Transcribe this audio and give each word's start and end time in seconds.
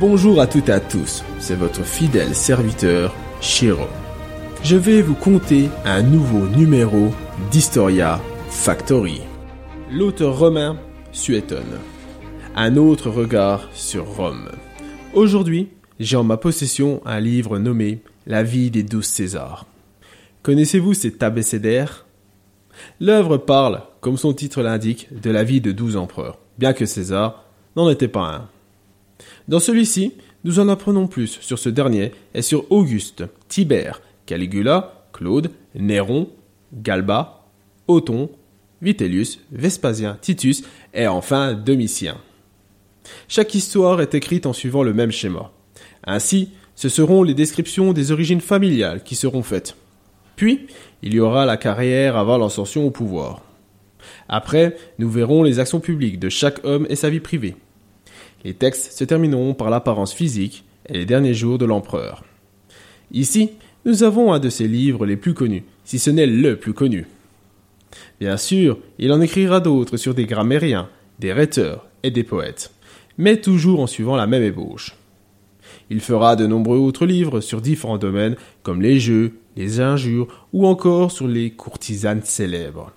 Bonjour 0.00 0.40
à 0.40 0.46
toutes 0.46 0.68
et 0.68 0.72
à 0.72 0.78
tous, 0.78 1.24
c'est 1.40 1.56
votre 1.56 1.82
fidèle 1.82 2.32
serviteur, 2.32 3.12
Shiro. 3.40 3.88
Je 4.62 4.76
vais 4.76 5.02
vous 5.02 5.16
conter 5.16 5.70
un 5.84 6.02
nouveau 6.02 6.46
numéro 6.46 7.08
d'Historia 7.50 8.20
Factory. 8.48 9.22
L'auteur 9.90 10.38
romain 10.38 10.78
Suétone. 11.10 11.80
Un 12.54 12.76
autre 12.76 13.10
regard 13.10 13.68
sur 13.72 14.06
Rome. 14.06 14.50
Aujourd'hui, 15.14 15.70
j'ai 15.98 16.16
en 16.16 16.22
ma 16.22 16.36
possession 16.36 17.02
un 17.04 17.18
livre 17.18 17.58
nommé 17.58 18.00
La 18.24 18.44
vie 18.44 18.70
des 18.70 18.84
douze 18.84 19.06
Césars. 19.06 19.66
Connaissez-vous 20.44 20.94
cet 20.94 21.24
abécédaire? 21.24 22.06
L'œuvre 23.00 23.36
parle, 23.36 23.82
comme 24.00 24.16
son 24.16 24.32
titre 24.32 24.62
l'indique, 24.62 25.08
de 25.10 25.30
la 25.32 25.42
vie 25.42 25.60
de 25.60 25.72
douze 25.72 25.96
empereurs, 25.96 26.38
bien 26.56 26.72
que 26.72 26.86
César 26.86 27.42
n'en 27.74 27.90
était 27.90 28.06
pas 28.06 28.28
un. 28.32 28.48
Dans 29.48 29.60
celui-ci, 29.60 30.14
nous 30.44 30.60
en 30.60 30.68
apprenons 30.68 31.06
plus 31.06 31.38
sur 31.40 31.58
ce 31.58 31.68
dernier 31.68 32.12
et 32.34 32.42
sur 32.42 32.70
Auguste, 32.70 33.24
Tibère, 33.48 34.00
Caligula, 34.26 35.06
Claude, 35.12 35.50
Néron, 35.74 36.28
Galba, 36.72 37.46
Othon, 37.88 38.30
Vitellius, 38.82 39.40
Vespasien, 39.50 40.18
Titus 40.20 40.62
et 40.94 41.06
enfin 41.06 41.54
Domitien. 41.54 42.18
Chaque 43.26 43.54
histoire 43.54 44.00
est 44.00 44.14
écrite 44.14 44.46
en 44.46 44.52
suivant 44.52 44.82
le 44.82 44.92
même 44.92 45.10
schéma. 45.10 45.50
Ainsi, 46.04 46.50
ce 46.74 46.88
seront 46.88 47.22
les 47.22 47.34
descriptions 47.34 47.92
des 47.92 48.12
origines 48.12 48.40
familiales 48.40 49.02
qui 49.02 49.16
seront 49.16 49.42
faites. 49.42 49.76
Puis, 50.36 50.68
il 51.02 51.14
y 51.14 51.20
aura 51.20 51.44
la 51.46 51.56
carrière 51.56 52.16
avant 52.16 52.38
l'ascension 52.38 52.86
au 52.86 52.90
pouvoir. 52.90 53.42
Après, 54.28 54.76
nous 54.98 55.10
verrons 55.10 55.42
les 55.42 55.58
actions 55.58 55.80
publiques 55.80 56.20
de 56.20 56.28
chaque 56.28 56.64
homme 56.64 56.86
et 56.88 56.96
sa 56.96 57.10
vie 57.10 57.20
privée. 57.20 57.56
Les 58.44 58.54
textes 58.54 58.92
se 58.92 59.04
termineront 59.04 59.54
par 59.54 59.70
l'apparence 59.70 60.12
physique 60.12 60.64
et 60.86 60.94
les 60.94 61.06
derniers 61.06 61.34
jours 61.34 61.58
de 61.58 61.64
l'empereur. 61.64 62.24
Ici, 63.12 63.50
nous 63.84 64.02
avons 64.02 64.32
un 64.32 64.38
de 64.38 64.50
ses 64.50 64.68
livres 64.68 65.06
les 65.06 65.16
plus 65.16 65.34
connus, 65.34 65.64
si 65.84 65.98
ce 65.98 66.10
n'est 66.10 66.26
le 66.26 66.56
plus 66.56 66.74
connu. 66.74 67.06
Bien 68.20 68.36
sûr, 68.36 68.78
il 68.98 69.12
en 69.12 69.20
écrira 69.20 69.60
d'autres 69.60 69.96
sur 69.96 70.14
des 70.14 70.26
grammairiens, 70.26 70.88
des 71.18 71.32
rhéteurs 71.32 71.86
et 72.02 72.10
des 72.10 72.24
poètes, 72.24 72.72
mais 73.16 73.40
toujours 73.40 73.80
en 73.80 73.86
suivant 73.86 74.16
la 74.16 74.26
même 74.26 74.42
ébauche. 74.42 74.94
Il 75.90 76.00
fera 76.00 76.36
de 76.36 76.46
nombreux 76.46 76.78
autres 76.78 77.06
livres 77.06 77.40
sur 77.40 77.60
différents 77.60 77.98
domaines 77.98 78.36
comme 78.62 78.82
les 78.82 79.00
jeux, 79.00 79.38
les 79.56 79.80
injures 79.80 80.46
ou 80.52 80.66
encore 80.66 81.10
sur 81.10 81.26
les 81.26 81.50
courtisanes 81.50 82.22
célèbres. 82.22 82.92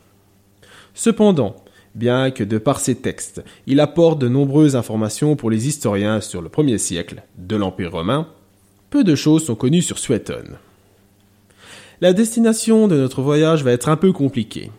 Cependant, 0.93 1.55
bien 1.95 2.31
que 2.31 2.43
de 2.43 2.57
par 2.57 2.79
ses 2.79 2.95
textes, 2.95 3.43
il 3.67 3.79
apporte 3.79 4.19
de 4.19 4.27
nombreuses 4.27 4.75
informations 4.75 5.35
pour 5.35 5.49
les 5.49 5.67
historiens 5.67 6.21
sur 6.21 6.41
le 6.41 6.49
premier 6.49 6.77
siècle 6.77 7.23
de 7.37 7.55
l'Empire 7.55 7.91
romain, 7.91 8.27
peu 8.89 9.03
de 9.03 9.15
choses 9.15 9.45
sont 9.45 9.55
connues 9.55 9.81
sur 9.81 9.99
Suétone. 9.99 10.57
La 12.01 12.13
destination 12.13 12.87
de 12.87 12.97
notre 12.97 13.21
voyage 13.21 13.63
va 13.63 13.71
être 13.71 13.89
un 13.89 13.95
peu 13.95 14.11
compliquée. 14.11 14.71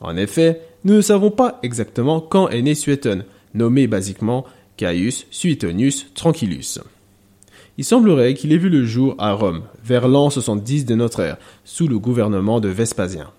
En 0.00 0.16
effet, 0.16 0.60
nous 0.84 0.94
ne 0.94 1.00
savons 1.00 1.30
pas 1.30 1.58
exactement 1.62 2.20
quand 2.20 2.48
est 2.48 2.62
né 2.62 2.74
Suétone, 2.74 3.24
nommé 3.54 3.86
basiquement 3.86 4.44
Caius 4.76 5.26
Suetonius 5.30 6.12
Tranquillus. 6.14 6.80
Il 7.76 7.84
semblerait 7.84 8.34
qu'il 8.34 8.52
ait 8.52 8.58
vu 8.58 8.68
le 8.68 8.84
jour 8.84 9.14
à 9.18 9.32
Rome, 9.32 9.62
vers 9.82 10.06
l'an 10.06 10.30
70 10.30 10.84
de 10.84 10.94
notre 10.94 11.20
ère, 11.20 11.38
sous 11.64 11.88
le 11.88 11.98
gouvernement 11.98 12.60
de 12.60 12.68
Vespasien. 12.68 13.30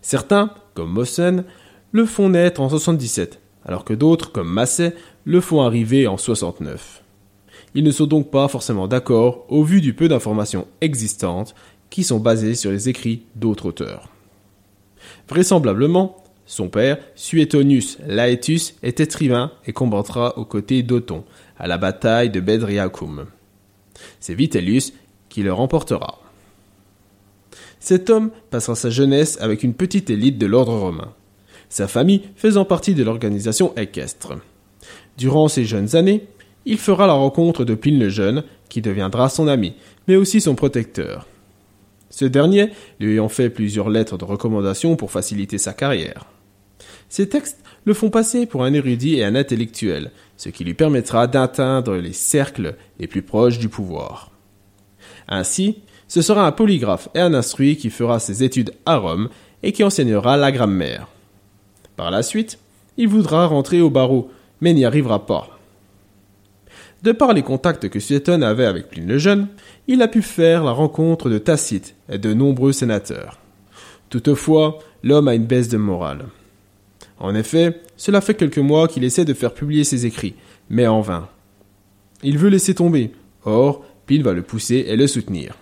Certains, 0.00 0.50
comme 0.74 0.90
Mossen, 0.90 1.44
le 1.94 2.06
font 2.06 2.28
naître 2.28 2.60
en 2.60 2.68
77, 2.68 3.40
alors 3.64 3.84
que 3.84 3.94
d'autres, 3.94 4.32
comme 4.32 4.52
Masset, 4.52 4.96
le 5.24 5.40
font 5.40 5.62
arriver 5.62 6.08
en 6.08 6.16
69. 6.16 7.04
Ils 7.76 7.84
ne 7.84 7.92
sont 7.92 8.06
donc 8.06 8.32
pas 8.32 8.48
forcément 8.48 8.88
d'accord 8.88 9.46
au 9.48 9.62
vu 9.62 9.80
du 9.80 9.94
peu 9.94 10.08
d'informations 10.08 10.66
existantes 10.80 11.54
qui 11.90 12.02
sont 12.02 12.18
basées 12.18 12.56
sur 12.56 12.72
les 12.72 12.88
écrits 12.88 13.22
d'autres 13.36 13.66
auteurs. 13.66 14.08
Vraisemblablement, 15.28 16.24
son 16.46 16.68
père, 16.68 16.98
Suetonius 17.14 17.98
Laetus, 18.04 18.74
était 18.82 19.06
tribun 19.06 19.52
et 19.64 19.72
combattra 19.72 20.36
aux 20.36 20.44
côtés 20.44 20.82
d'Othon 20.82 21.22
à 21.56 21.68
la 21.68 21.78
bataille 21.78 22.30
de 22.30 22.40
Bedriacum. 22.40 23.26
C'est 24.18 24.34
Vitellius 24.34 24.94
qui 25.28 25.44
le 25.44 25.52
remportera. 25.52 26.20
Cet 27.78 28.10
homme 28.10 28.32
passera 28.50 28.74
sa 28.74 28.90
jeunesse 28.90 29.38
avec 29.40 29.62
une 29.62 29.74
petite 29.74 30.10
élite 30.10 30.38
de 30.38 30.46
l'ordre 30.46 30.76
romain 30.76 31.14
sa 31.68 31.88
famille 31.88 32.22
faisant 32.36 32.64
partie 32.64 32.94
de 32.94 33.02
l'organisation 33.02 33.74
équestre. 33.76 34.34
Durant 35.16 35.48
ses 35.48 35.64
jeunes 35.64 35.96
années, 35.96 36.26
il 36.66 36.78
fera 36.78 37.06
la 37.06 37.12
rencontre 37.12 37.64
de 37.64 37.74
Pline 37.74 37.98
le 37.98 38.08
Jeune, 38.08 38.44
qui 38.68 38.80
deviendra 38.80 39.28
son 39.28 39.48
ami, 39.48 39.74
mais 40.08 40.16
aussi 40.16 40.40
son 40.40 40.54
protecteur. 40.54 41.26
Ce 42.10 42.24
dernier 42.24 42.70
lui 43.00 43.12
ayant 43.12 43.28
fait 43.28 43.50
plusieurs 43.50 43.90
lettres 43.90 44.16
de 44.16 44.24
recommandation 44.24 44.96
pour 44.96 45.10
faciliter 45.10 45.58
sa 45.58 45.72
carrière. 45.72 46.26
Ces 47.08 47.28
textes 47.28 47.62
le 47.84 47.94
font 47.94 48.10
passer 48.10 48.46
pour 48.46 48.64
un 48.64 48.72
érudit 48.72 49.16
et 49.16 49.24
un 49.24 49.34
intellectuel, 49.34 50.10
ce 50.36 50.48
qui 50.48 50.64
lui 50.64 50.74
permettra 50.74 51.26
d'atteindre 51.26 51.96
les 51.96 52.12
cercles 52.12 52.76
les 52.98 53.06
plus 53.06 53.22
proches 53.22 53.58
du 53.58 53.68
pouvoir. 53.68 54.30
Ainsi, 55.28 55.82
ce 56.08 56.22
sera 56.22 56.46
un 56.46 56.52
polygraphe 56.52 57.08
et 57.14 57.20
un 57.20 57.34
instruit 57.34 57.76
qui 57.76 57.90
fera 57.90 58.20
ses 58.20 58.42
études 58.42 58.74
à 58.86 58.96
Rome 58.96 59.28
et 59.62 59.72
qui 59.72 59.84
enseignera 59.84 60.36
la 60.36 60.52
grammaire. 60.52 61.08
Par 61.96 62.10
la 62.10 62.22
suite, 62.22 62.58
il 62.96 63.08
voudra 63.08 63.46
rentrer 63.46 63.80
au 63.80 63.90
barreau, 63.90 64.30
mais 64.60 64.74
n'y 64.74 64.84
arrivera 64.84 65.26
pas. 65.26 65.58
De 67.02 67.12
par 67.12 67.34
les 67.34 67.42
contacts 67.42 67.88
que 67.88 68.00
Suétone 68.00 68.42
avait 68.42 68.64
avec 68.64 68.88
Pline 68.88 69.06
le 69.06 69.18
Jeune, 69.18 69.48
il 69.88 70.00
a 70.00 70.08
pu 70.08 70.22
faire 70.22 70.64
la 70.64 70.72
rencontre 70.72 71.28
de 71.28 71.38
Tacite 71.38 71.94
et 72.10 72.18
de 72.18 72.32
nombreux 72.32 72.72
sénateurs. 72.72 73.38
Toutefois, 74.08 74.78
l'homme 75.02 75.28
a 75.28 75.34
une 75.34 75.44
baisse 75.44 75.68
de 75.68 75.76
morale. 75.76 76.26
En 77.18 77.34
effet, 77.34 77.80
cela 77.96 78.20
fait 78.20 78.34
quelques 78.34 78.58
mois 78.58 78.88
qu'il 78.88 79.04
essaie 79.04 79.24
de 79.24 79.34
faire 79.34 79.54
publier 79.54 79.84
ses 79.84 80.06
écrits, 80.06 80.34
mais 80.70 80.86
en 80.86 81.00
vain. 81.00 81.28
Il 82.22 82.38
veut 82.38 82.48
laisser 82.48 82.74
tomber, 82.74 83.12
or, 83.44 83.84
Pline 84.06 84.22
va 84.22 84.32
le 84.32 84.42
pousser 84.42 84.86
et 84.88 84.96
le 84.96 85.06
soutenir. 85.06 85.54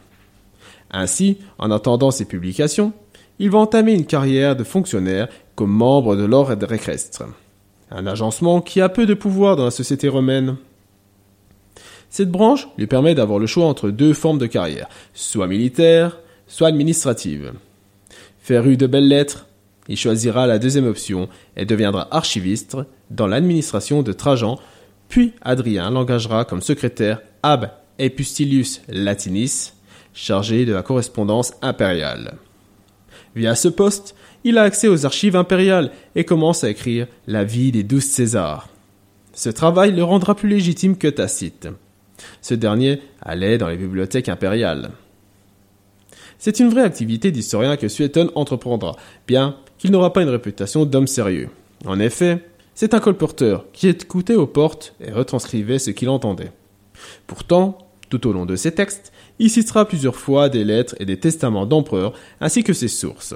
Ainsi, 0.92 1.38
en 1.58 1.70
attendant 1.70 2.10
ses 2.10 2.24
publications, 2.24 2.92
il 3.38 3.50
va 3.50 3.58
entamer 3.58 3.94
une 3.94 4.06
carrière 4.06 4.54
de 4.54 4.62
fonctionnaire 4.62 5.28
comme 5.54 5.70
membre 5.70 6.16
de 6.16 6.24
l'ordre 6.24 6.72
équestre, 6.72 7.24
un 7.90 8.06
agencement 8.06 8.60
qui 8.60 8.80
a 8.80 8.88
peu 8.88 9.06
de 9.06 9.14
pouvoir 9.14 9.56
dans 9.56 9.64
la 9.64 9.70
société 9.70 10.08
romaine. 10.08 10.56
Cette 12.10 12.30
branche 12.30 12.68
lui 12.78 12.86
permet 12.86 13.14
d'avoir 13.14 13.38
le 13.38 13.46
choix 13.46 13.66
entre 13.66 13.90
deux 13.90 14.14
formes 14.14 14.38
de 14.38 14.46
carrière, 14.46 14.88
soit 15.14 15.46
militaire, 15.46 16.18
soit 16.46 16.68
administrative. 16.68 17.52
Féru 18.40 18.76
de 18.76 18.86
belles 18.86 19.08
lettres, 19.08 19.46
il 19.88 19.96
choisira 19.96 20.46
la 20.46 20.58
deuxième 20.58 20.86
option 20.86 21.28
et 21.56 21.64
deviendra 21.64 22.08
archiviste 22.10 22.76
dans 23.10 23.26
l'administration 23.26 24.02
de 24.02 24.12
Trajan, 24.12 24.58
puis 25.08 25.32
Adrien 25.42 25.90
l'engagera 25.90 26.44
comme 26.44 26.62
secrétaire 26.62 27.20
ab 27.42 27.70
Epustilius 27.98 28.80
Latinis, 28.88 29.72
chargé 30.14 30.64
de 30.64 30.72
la 30.72 30.82
correspondance 30.82 31.52
impériale. 31.62 32.34
Via 33.34 33.54
ce 33.54 33.68
poste, 33.68 34.14
il 34.44 34.58
a 34.58 34.62
accès 34.62 34.88
aux 34.88 35.06
archives 35.06 35.36
impériales 35.36 35.90
et 36.14 36.24
commence 36.24 36.64
à 36.64 36.70
écrire 36.70 37.06
La 37.26 37.44
vie 37.44 37.72
des 37.72 37.82
douze 37.82 38.04
Césars. 38.04 38.68
Ce 39.34 39.48
travail 39.48 39.92
le 39.92 40.04
rendra 40.04 40.34
plus 40.34 40.48
légitime 40.48 40.96
que 40.96 41.08
Tacite. 41.08 41.68
Ce 42.40 42.54
dernier 42.54 43.00
allait 43.20 43.58
dans 43.58 43.68
les 43.68 43.76
bibliothèques 43.76 44.28
impériales. 44.28 44.90
C'est 46.38 46.60
une 46.60 46.70
vraie 46.70 46.82
activité 46.82 47.30
d'historien 47.30 47.76
que 47.76 47.88
Suétone 47.88 48.30
entreprendra, 48.34 48.96
bien 49.26 49.56
qu'il 49.78 49.90
n'aura 49.90 50.12
pas 50.12 50.22
une 50.22 50.28
réputation 50.28 50.84
d'homme 50.84 51.06
sérieux. 51.06 51.48
En 51.84 52.00
effet, 52.00 52.44
c'est 52.74 52.94
un 52.94 53.00
colporteur 53.00 53.66
qui 53.72 53.88
écoutait 53.88 54.34
aux 54.34 54.46
portes 54.46 54.94
et 55.00 55.12
retranscrivait 55.12 55.78
ce 55.78 55.90
qu'il 55.90 56.08
entendait. 56.08 56.52
Pourtant, 57.26 57.78
tout 58.08 58.26
au 58.26 58.32
long 58.32 58.44
de 58.44 58.56
ses 58.56 58.72
textes, 58.72 59.12
il 59.38 59.50
citera 59.50 59.86
plusieurs 59.86 60.16
fois 60.16 60.48
des 60.48 60.64
lettres 60.64 60.94
et 60.98 61.06
des 61.06 61.18
testaments 61.18 61.66
d'empereurs 61.66 62.12
ainsi 62.40 62.62
que 62.62 62.72
ses 62.72 62.88
sources. 62.88 63.34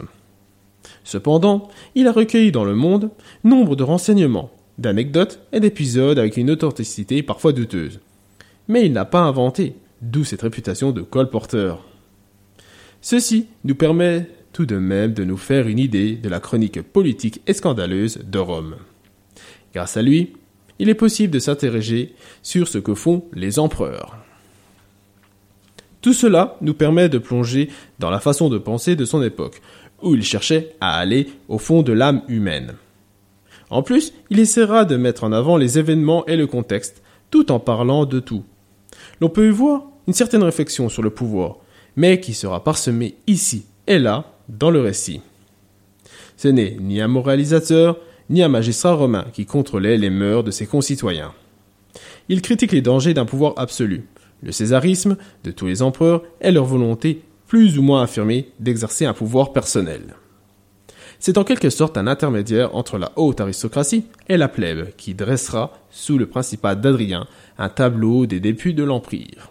Cependant, 1.04 1.68
il 1.94 2.06
a 2.06 2.12
recueilli 2.12 2.52
dans 2.52 2.64
le 2.64 2.74
monde 2.74 3.10
nombre 3.44 3.76
de 3.76 3.82
renseignements, 3.82 4.50
d'anecdotes 4.78 5.40
et 5.52 5.60
d'épisodes 5.60 6.18
avec 6.18 6.36
une 6.36 6.50
authenticité 6.50 7.22
parfois 7.22 7.52
douteuse. 7.52 8.00
Mais 8.68 8.84
il 8.86 8.92
n'a 8.92 9.04
pas 9.04 9.20
inventé, 9.20 9.74
d'où 10.02 10.24
cette 10.24 10.42
réputation 10.42 10.92
de 10.92 11.02
colporteur. 11.02 11.84
Ceci 13.00 13.46
nous 13.64 13.74
permet 13.74 14.28
tout 14.52 14.66
de 14.66 14.76
même 14.76 15.12
de 15.12 15.24
nous 15.24 15.36
faire 15.36 15.68
une 15.68 15.78
idée 15.78 16.16
de 16.16 16.28
la 16.28 16.40
chronique 16.40 16.82
politique 16.82 17.42
et 17.46 17.52
scandaleuse 17.52 18.18
de 18.24 18.38
Rome. 18.38 18.76
Grâce 19.74 19.96
à 19.96 20.02
lui, 20.02 20.32
il 20.78 20.88
est 20.88 20.94
possible 20.94 21.32
de 21.32 21.38
s'interroger 21.38 22.14
sur 22.42 22.68
ce 22.68 22.78
que 22.78 22.94
font 22.94 23.24
les 23.32 23.58
empereurs. 23.58 24.16
Tout 26.00 26.12
cela 26.12 26.56
nous 26.60 26.74
permet 26.74 27.08
de 27.08 27.18
plonger 27.18 27.68
dans 27.98 28.10
la 28.10 28.20
façon 28.20 28.48
de 28.48 28.58
penser 28.58 28.96
de 28.96 29.04
son 29.04 29.22
époque, 29.22 29.60
où 30.02 30.14
il 30.14 30.22
cherchait 30.22 30.74
à 30.80 30.98
aller 30.98 31.28
au 31.48 31.58
fond 31.58 31.82
de 31.82 31.92
l'âme 31.92 32.22
humaine. 32.28 32.74
En 33.70 33.82
plus, 33.82 34.12
il 34.30 34.38
essaiera 34.38 34.84
de 34.84 34.96
mettre 34.96 35.24
en 35.24 35.32
avant 35.32 35.56
les 35.56 35.78
événements 35.78 36.24
et 36.26 36.36
le 36.36 36.46
contexte, 36.46 37.02
tout 37.30 37.50
en 37.50 37.58
parlant 37.58 38.06
de 38.06 38.20
tout. 38.20 38.44
L'on 39.20 39.28
peut 39.28 39.46
y 39.46 39.50
voir 39.50 39.84
une 40.06 40.12
certaine 40.12 40.42
réflexion 40.42 40.88
sur 40.88 41.02
le 41.02 41.10
pouvoir, 41.10 41.56
mais 41.96 42.20
qui 42.20 42.34
sera 42.34 42.62
parsemée 42.62 43.16
ici 43.26 43.66
et 43.86 43.98
là 43.98 44.32
dans 44.48 44.70
le 44.70 44.80
récit. 44.80 45.20
Ce 46.36 46.48
n'est 46.48 46.76
ni 46.80 47.00
un 47.00 47.08
moralisateur, 47.08 47.98
ni 48.30 48.42
un 48.42 48.48
magistrat 48.48 48.94
romain 48.94 49.26
qui 49.32 49.46
contrôlait 49.46 49.96
les 49.96 50.10
mœurs 50.10 50.44
de 50.44 50.50
ses 50.50 50.66
concitoyens. 50.66 51.32
Il 52.28 52.42
critique 52.42 52.72
les 52.72 52.82
dangers 52.82 53.14
d'un 53.14 53.24
pouvoir 53.24 53.54
absolu, 53.56 54.06
le 54.42 54.52
césarisme 54.52 55.16
de 55.44 55.50
tous 55.50 55.66
les 55.66 55.82
empereurs 55.82 56.22
et 56.40 56.52
leur 56.52 56.64
volonté 56.64 57.22
plus 57.46 57.78
ou 57.78 57.82
moins 57.82 58.02
affirmée 58.02 58.48
d'exercer 58.60 59.06
un 59.06 59.12
pouvoir 59.12 59.52
personnel. 59.52 60.14
C'est 61.18 61.38
en 61.38 61.44
quelque 61.44 61.70
sorte 61.70 61.96
un 61.96 62.06
intermédiaire 62.06 62.74
entre 62.74 62.98
la 62.98 63.12
haute 63.16 63.40
aristocratie 63.40 64.04
et 64.28 64.36
la 64.36 64.48
plèbe 64.48 64.90
qui 64.96 65.14
dressera, 65.14 65.72
sous 65.90 66.18
le 66.18 66.26
principat 66.26 66.74
d'Adrien, 66.74 67.26
un 67.58 67.68
tableau 67.68 68.26
des 68.26 68.40
débuts 68.40 68.74
de 68.74 68.84
l'Empire. 68.84 69.50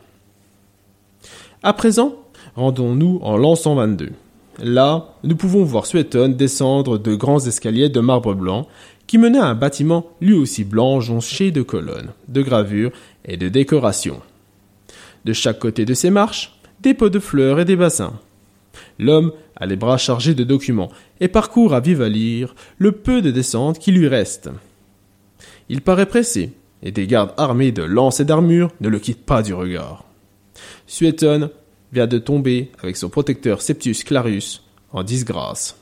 À 1.63 1.73
présent, 1.73 2.15
rendons-nous 2.55 3.19
en 3.23 3.37
l'an 3.37 3.55
122. 3.55 4.11
Là, 4.59 5.15
nous 5.23 5.35
pouvons 5.35 5.63
voir 5.63 5.85
Suétone 5.85 6.35
descendre 6.35 6.97
de 6.97 7.15
grands 7.15 7.45
escaliers 7.45 7.89
de 7.89 7.99
marbre 7.99 8.35
blanc 8.35 8.67
qui 9.07 9.17
menaient 9.17 9.39
à 9.39 9.47
un 9.47 9.55
bâtiment 9.55 10.07
lui 10.21 10.33
aussi 10.33 10.63
blanc 10.63 10.99
jonché 11.01 11.51
de 11.51 11.61
colonnes, 11.61 12.11
de 12.27 12.41
gravures 12.41 12.91
et 13.25 13.37
de 13.37 13.49
décorations. 13.49 14.21
De 15.25 15.33
chaque 15.33 15.59
côté 15.59 15.85
de 15.85 15.93
ces 15.93 16.11
marches, 16.11 16.54
des 16.85 16.93
pots 16.93 17.09
de 17.09 17.19
fleurs 17.19 17.59
et 17.59 17.65
des 17.65 17.75
bassins. 17.75 18.13
L'homme 18.99 19.33
a 19.55 19.65
les 19.65 19.75
bras 19.75 19.97
chargés 19.97 20.35
de 20.35 20.43
documents 20.43 20.91
et 21.19 21.27
parcourt 21.27 21.73
à 21.73 21.79
vive 21.79 22.03
allure 22.03 22.53
le 22.77 22.91
peu 22.91 23.23
de 23.23 23.31
descente 23.31 23.79
qui 23.79 23.91
lui 23.91 24.07
reste. 24.07 24.51
Il 25.67 25.81
paraît 25.81 26.05
pressé, 26.05 26.51
et 26.83 26.91
des 26.91 27.07
gardes 27.07 27.33
armés 27.37 27.71
de 27.71 27.81
lances 27.81 28.19
et 28.19 28.25
d'armures 28.25 28.71
ne 28.81 28.89
le 28.89 28.99
quittent 28.99 29.25
pas 29.25 29.41
du 29.41 29.55
regard. 29.55 30.05
Suétone 30.85 31.49
vient 31.91 32.05
de 32.05 32.19
tomber 32.19 32.71
avec 32.83 32.97
son 32.97 33.09
protecteur 33.09 33.63
Septius 33.63 34.03
Clarus 34.03 34.63
en 34.91 35.01
disgrâce. 35.01 35.75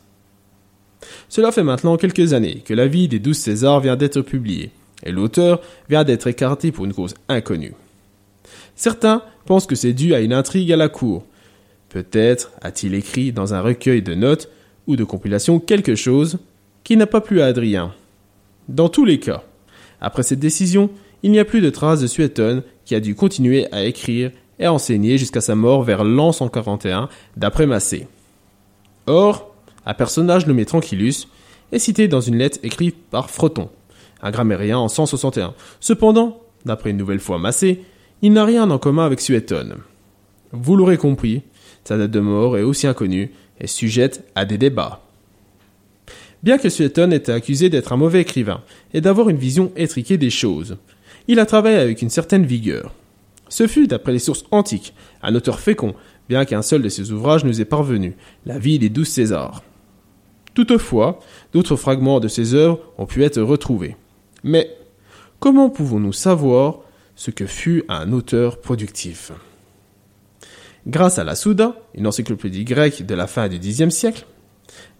Cela 1.27 1.51
fait 1.51 1.63
maintenant 1.63 1.97
quelques 1.97 2.31
années 2.31 2.63
que 2.65 2.73
la 2.73 2.88
vie 2.88 3.09
des 3.09 3.19
douze 3.19 3.39
Césars 3.39 3.81
vient 3.81 3.97
d'être 3.97 4.21
publiée, 4.21 4.71
et 5.03 5.11
l'auteur 5.11 5.59
vient 5.89 6.05
d'être 6.05 6.27
écarté 6.27 6.71
pour 6.71 6.85
une 6.85 6.94
cause 6.94 7.15
inconnue. 7.27 7.73
Certains 8.75 9.23
pensent 9.45 9.67
que 9.67 9.75
c'est 9.75 9.93
dû 9.93 10.13
à 10.13 10.21
une 10.21 10.33
intrigue 10.33 10.71
à 10.71 10.77
la 10.77 10.89
cour. 10.89 11.23
Peut-être 11.89 12.51
a-t-il 12.61 12.95
écrit 12.95 13.31
dans 13.31 13.53
un 13.53 13.61
recueil 13.61 14.01
de 14.01 14.15
notes 14.15 14.49
ou 14.87 14.95
de 14.95 15.03
compilations 15.03 15.59
quelque 15.59 15.95
chose 15.95 16.39
qui 16.83 16.97
n'a 16.97 17.07
pas 17.07 17.21
plu 17.21 17.41
à 17.41 17.45
Adrien. 17.45 17.93
Dans 18.67 18.89
tous 18.89 19.05
les 19.05 19.19
cas, 19.19 19.43
après 20.01 20.23
cette 20.23 20.39
décision, 20.39 20.89
il 21.21 21.31
n'y 21.31 21.39
a 21.39 21.45
plus 21.45 21.61
de 21.61 21.69
traces 21.69 22.01
de 22.01 22.07
Suétone 22.07 22.63
qui 22.85 22.95
a 22.95 22.99
dû 22.99 23.15
continuer 23.15 23.67
à 23.71 23.85
écrire 23.85 24.31
et 24.59 24.65
à 24.65 24.73
enseigner 24.73 25.17
jusqu'à 25.17 25.41
sa 25.41 25.55
mort 25.55 25.83
vers 25.83 26.03
l'an 26.03 26.31
141 26.31 27.09
d'après 27.37 27.65
Massé. 27.65 28.07
Or, 29.07 29.53
un 29.85 29.93
personnage 29.93 30.47
nommé 30.47 30.65
Tranquillus 30.65 31.27
est 31.71 31.79
cité 31.79 32.07
dans 32.07 32.21
une 32.21 32.37
lettre 32.37 32.59
écrite 32.63 32.97
par 33.09 33.29
Froton, 33.29 33.69
un 34.21 34.31
grammairien 34.31 34.77
en 34.77 34.87
161. 34.87 35.53
Cependant, 35.79 36.41
d'après 36.65 36.91
une 36.91 36.97
nouvelle 36.97 37.19
fois 37.19 37.37
Massé, 37.39 37.83
il 38.23 38.31
n'a 38.31 38.45
rien 38.45 38.71
en 38.71 38.79
commun 38.79 39.05
avec 39.05 39.19
Suétone. 39.19 39.75
Vous 40.53 40.77
l'aurez 40.77 40.97
compris, 40.97 41.41
sa 41.83 41.97
date 41.97 42.11
de 42.11 42.21
mort 42.21 42.57
est 42.57 42.63
aussi 42.63 42.87
inconnue 42.87 43.31
et 43.59 43.67
sujette 43.67 44.23
à 44.33 44.45
des 44.45 44.57
débats. 44.57 45.01
Bien 46.41 46.57
que 46.57 46.69
Suétone 46.69 47.11
était 47.11 47.33
accusé 47.33 47.69
d'être 47.69 47.91
un 47.91 47.97
mauvais 47.97 48.21
écrivain 48.21 48.61
et 48.93 49.01
d'avoir 49.01 49.27
une 49.27 49.37
vision 49.37 49.73
étriquée 49.75 50.17
des 50.17 50.29
choses, 50.29 50.77
il 51.27 51.37
a 51.37 51.45
travaillé 51.45 51.75
avec 51.75 52.01
une 52.01 52.09
certaine 52.09 52.45
vigueur. 52.45 52.93
Ce 53.49 53.67
fut, 53.67 53.87
d'après 53.87 54.13
les 54.13 54.19
sources 54.19 54.45
antiques, 54.51 54.93
un 55.21 55.35
auteur 55.35 55.59
fécond, 55.59 55.93
bien 56.29 56.45
qu'un 56.45 56.61
seul 56.61 56.81
de 56.81 56.89
ses 56.89 57.11
ouvrages 57.11 57.43
nous 57.43 57.59
ait 57.59 57.65
parvenu, 57.65 58.15
La 58.45 58.57
vie 58.57 58.79
des 58.79 58.89
douze 58.89 59.09
Césars. 59.09 59.63
Toutefois, 60.53 61.19
d'autres 61.51 61.75
fragments 61.75 62.21
de 62.21 62.29
ses 62.29 62.53
œuvres 62.53 62.79
ont 62.97 63.05
pu 63.05 63.25
être 63.25 63.41
retrouvés. 63.41 63.97
Mais 64.45 64.73
comment 65.41 65.69
pouvons-nous 65.69 66.13
savoir 66.13 66.79
ce 67.15 67.31
que 67.31 67.45
fut 67.45 67.83
un 67.89 68.12
auteur 68.12 68.60
productif. 68.60 69.31
Grâce 70.86 71.19
à 71.19 71.24
la 71.24 71.36
Souda, 71.36 71.75
une 71.95 72.07
encyclopédie 72.07 72.65
grecque 72.65 73.06
de 73.06 73.15
la 73.15 73.27
fin 73.27 73.48
du 73.48 73.60
Xe 73.60 73.89
siècle, 73.89 74.25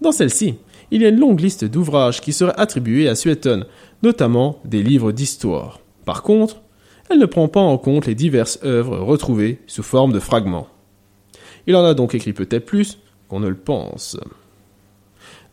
dans 0.02 0.12
celle-ci, 0.12 0.56
il 0.92 1.02
y 1.02 1.06
a 1.06 1.10
une 1.10 1.20
longue 1.20 1.40
liste 1.40 1.66
d'ouvrages 1.66 2.22
qui 2.22 2.34
seraient 2.34 2.58
attribués 2.58 3.10
à 3.10 3.16
Suétone, 3.16 3.66
notamment 4.02 4.60
des 4.66 4.84
livres 4.84 5.12
d'histoire. 5.12 5.80
Par 6.06 6.24
contre, 6.24 6.62
elle 7.10 7.20
ne 7.20 7.26
prend 7.26 7.48
pas 7.48 7.60
en 7.60 7.78
compte 7.78 8.06
les 8.06 8.16
diverses 8.16 8.60
œuvres 8.64 9.00
retrouvées 9.00 9.60
sous 9.68 9.84
forme 9.84 10.14
de 10.14 10.20
fragments. 10.20 10.68
Il 11.68 11.76
en 11.76 11.84
a 11.84 11.94
donc 11.94 12.16
écrit 12.16 12.34
peut-être 12.34 12.66
plus 12.66 13.00
qu'on 13.28 13.40
ne 13.40 13.48
le 13.48 13.56
pense. 13.58 14.18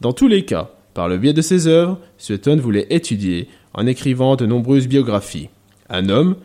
Dans 0.00 0.12
tous 0.12 0.28
les 0.28 0.44
cas, 0.44 0.70
par 0.94 1.08
le 1.08 1.18
biais 1.18 1.32
de 1.32 1.42
ses 1.42 1.66
œuvres, 1.66 1.98
Suétone 2.18 2.60
voulait 2.60 2.86
étudier, 2.90 3.48
en 3.74 3.86
écrivant 3.86 4.36
de 4.36 4.46
nombreuses 4.46 4.88
biographies, 4.88 5.48
un 5.88 6.08
homme 6.08 6.36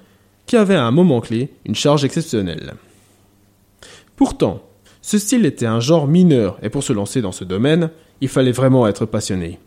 qui 0.46 0.58
avait 0.58 0.76
à 0.76 0.86
un 0.86 0.92
moment 0.92 1.22
clé 1.22 1.50
une 1.66 1.76
charge 1.76 2.06
exceptionnelle. 2.06 2.76
Pourtant, 4.16 4.62
ce 5.02 5.18
style 5.18 5.46
était 5.46 5.66
un 5.66 5.80
genre 5.80 6.08
mineur 6.08 6.58
et 6.62 6.70
pour 6.70 6.84
se 6.84 6.94
lancer 6.94 7.22
dans 7.22 7.32
ce 7.32 7.44
domaine, 7.44 7.92
il 8.22 8.28
fallait 8.28 8.52
vraiment 8.52 8.88
être 8.88 9.06
passionné. 9.06 9.60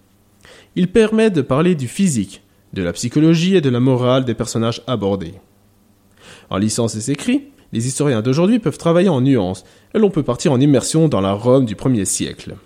Il 0.75 0.89
permet 0.89 1.31
de 1.31 1.43
parler 1.43 1.75
du 1.75 1.89
physique, 1.89 2.43
de 2.73 2.83
la 2.83 2.93
psychologie 2.93 3.57
et 3.57 3.61
de 3.61 3.71
la 3.71 3.81
morale 3.81 4.25
des 4.25 4.35
personnages 4.35 4.83
abordés. 4.87 5.35
En 6.51 6.57
lisant 6.57 6.89
ces 6.89 7.11
écrits, 7.11 7.49
les 7.73 7.87
historiens 7.87 8.23
d'aujourd'hui 8.23 8.59
peuvent 8.59 8.79
travailler 8.79 9.09
en 9.09 9.21
nuances 9.21 9.65
et 9.95 9.99
l'on 9.99 10.11
peut 10.11 10.23
partir 10.23 10.53
en 10.53 10.61
immersion 10.61 11.09
dans 11.09 11.21
la 11.21 11.33
Rome 11.33 11.67
du 11.67 11.77
premier 11.77 12.05
siècle. 12.05 12.57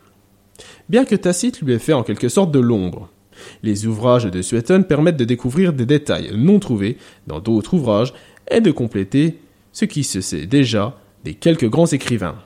Bien 0.89 1.05
que 1.05 1.17
Tacite 1.17 1.61
lui 1.61 1.73
ait 1.73 1.79
fait 1.79 1.93
en 1.93 2.03
quelque 2.03 2.29
sorte 2.29 2.53
de 2.53 2.61
l'ombre, 2.61 3.09
les 3.63 3.87
ouvrages 3.87 4.25
de 4.25 4.43
Suétone 4.43 4.85
permettent 4.85 5.17
de 5.17 5.25
découvrir 5.25 5.73
des 5.73 5.87
détails 5.87 6.31
non 6.35 6.59
trouvés 6.59 6.97
dans 7.27 7.41
d'autres 7.41 7.75
ouvrages 7.75 8.15
et 8.51 8.61
de 8.61 8.71
compléter 8.71 9.39
ce 9.73 9.85
qui 9.85 10.05
se 10.05 10.21
sait 10.21 10.47
déjà 10.47 10.99
des 11.25 11.35
quelques 11.35 11.69
grands 11.69 11.87
écrivains. 11.87 12.37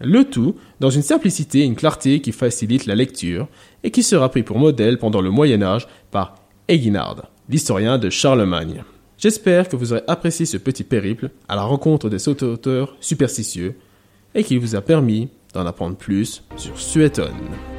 Le 0.00 0.24
tout 0.24 0.56
dans 0.80 0.90
une 0.90 1.02
simplicité 1.02 1.60
et 1.60 1.64
une 1.64 1.76
clarté 1.76 2.20
qui 2.20 2.32
facilite 2.32 2.86
la 2.86 2.94
lecture 2.94 3.48
et 3.84 3.90
qui 3.90 4.02
sera 4.02 4.28
pris 4.30 4.42
pour 4.42 4.58
modèle 4.58 4.98
pendant 4.98 5.20
le 5.20 5.30
Moyen 5.30 5.62
Âge 5.62 5.86
par 6.10 6.34
Eginhard, 6.68 7.30
l'historien 7.48 7.98
de 7.98 8.10
Charlemagne. 8.10 8.82
J'espère 9.18 9.68
que 9.68 9.76
vous 9.76 9.92
aurez 9.92 10.02
apprécié 10.08 10.46
ce 10.46 10.56
petit 10.56 10.82
périple 10.82 11.30
à 11.48 11.54
la 11.54 11.62
rencontre 11.62 12.08
des 12.08 12.28
auteurs 12.28 12.96
superstitieux 13.00 13.76
et 14.34 14.42
qu'il 14.42 14.58
vous 14.58 14.74
a 14.74 14.80
permis 14.80 15.28
d'en 15.54 15.66
apprendre 15.66 15.96
plus 15.96 16.42
sur 16.56 16.76
Suétone. 16.78 17.71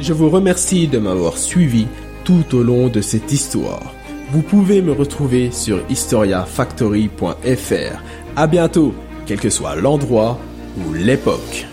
Je 0.00 0.12
vous 0.12 0.30
remercie 0.30 0.86
de 0.86 0.98
m'avoir 0.98 1.36
suivi 1.36 1.88
tout 2.22 2.54
au 2.54 2.62
long 2.62 2.86
de 2.88 3.00
cette 3.00 3.32
histoire. 3.32 3.92
Vous 4.30 4.42
pouvez 4.42 4.80
me 4.80 4.92
retrouver 4.92 5.50
sur 5.50 5.80
historiafactory.fr. 5.90 8.02
À 8.36 8.46
bientôt, 8.46 8.94
quel 9.26 9.40
que 9.40 9.50
soit 9.50 9.74
l'endroit 9.74 10.38
ou 10.76 10.92
l'époque. 10.92 11.66